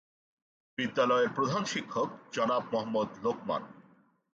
[0.77, 3.63] বিদ্যালয়ের প্রধান শিক্ষক জনাব মোহাম্মদ লোকমান।